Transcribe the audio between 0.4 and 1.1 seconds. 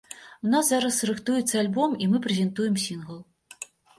У нас зараз